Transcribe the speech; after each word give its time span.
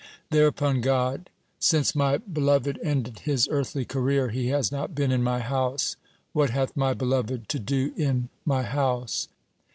Thereupon 0.31 0.81
God: 0.81 1.29
"Since 1.59 1.93
My 1.93 2.17
beloved 2.17 2.79
ended 2.81 3.19
his 3.19 3.47
earthly 3.51 3.85
career, 3.85 4.29
he 4.29 4.47
has 4.47 4.71
not 4.71 4.95
been 4.95 5.11
in 5.11 5.21
My 5.21 5.41
house. 5.41 5.95
'What 6.33 6.49
hath 6.49 6.75
My 6.75 6.95
beloved 6.95 7.47
to 7.49 7.59
do 7.59 7.93
in 7.95 8.29
My 8.43 8.63
house'?" 8.63 9.27